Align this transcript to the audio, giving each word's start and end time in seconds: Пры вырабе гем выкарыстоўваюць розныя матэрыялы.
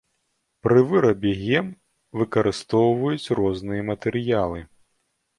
Пры 0.67 0.79
вырабе 0.91 1.33
гем 1.41 1.67
выкарыстоўваюць 2.21 3.33
розныя 3.41 3.83
матэрыялы. 3.91 4.59